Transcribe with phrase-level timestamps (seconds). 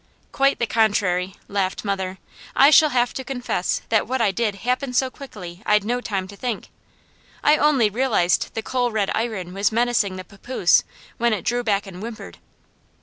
[0.31, 2.17] "Quite the contrary," laughed mother.
[2.55, 6.27] "I shall have to confess that what I did happened so quickly I'd no time
[6.29, 6.69] to think.
[7.43, 10.83] I only realized the coal red iron was menacing the papoose
[11.19, 12.39] when it drew back and whimpered.